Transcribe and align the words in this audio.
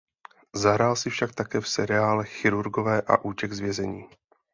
Zahrál 0.55 0.95
si 0.95 1.09
však 1.13 1.31
také 1.37 1.61
v 1.61 1.67
seriálech 1.69 2.29
"Chirurgové" 2.29 3.01
a 3.01 3.17
"Útěk 3.25 3.53
z 3.53 3.59
vězení". 3.59 4.09